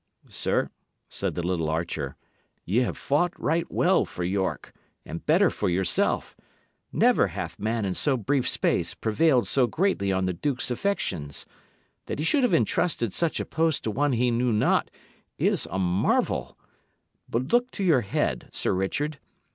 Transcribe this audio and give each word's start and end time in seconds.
"Sir," 0.29 0.71
said 1.09 1.35
the 1.35 1.45
little 1.45 1.69
archer, 1.69 2.15
"ye 2.65 2.79
have 2.79 2.97
fought 2.97 3.39
right 3.39 3.71
well 3.71 4.03
for 4.03 4.23
York, 4.23 4.73
and 5.05 5.23
better 5.27 5.51
for 5.51 5.69
yourself. 5.69 6.35
Never 6.91 7.27
hath 7.27 7.59
man 7.59 7.85
in 7.85 7.93
so 7.93 8.17
brief 8.17 8.49
space 8.49 8.95
prevailed 8.95 9.47
so 9.47 9.67
greatly 9.67 10.11
on 10.11 10.25
the 10.25 10.33
duke's 10.33 10.71
affections. 10.71 11.45
That 12.07 12.17
he 12.17 12.25
should 12.25 12.41
have 12.41 12.51
entrusted 12.51 13.13
such 13.13 13.39
a 13.39 13.45
post 13.45 13.83
to 13.83 13.91
one 13.91 14.13
he 14.13 14.31
knew 14.31 14.51
not 14.51 14.89
is 15.37 15.67
a 15.69 15.77
marvel. 15.77 16.57
But 17.29 17.51
look 17.53 17.69
to 17.69 17.83
your 17.83 18.01
head, 18.01 18.49
Sir 18.51 18.73
Richard! 18.73 19.19